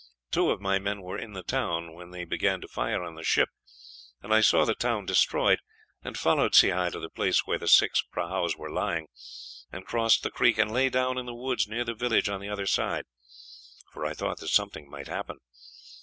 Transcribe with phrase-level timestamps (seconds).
[0.31, 3.21] Two of my men were in the town when they began to fire on the
[3.23, 3.49] ship,
[4.23, 5.59] and I saw the town destroyed,
[6.03, 9.09] and followed Sehi to the place where the six prahus were lying,
[9.71, 12.49] and crossed the creek, and lay down in the woods near the village on the
[12.49, 13.05] other side;
[13.91, 15.37] for I thought that something might happen.